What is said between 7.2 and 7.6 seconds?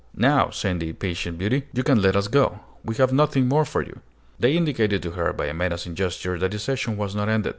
ended.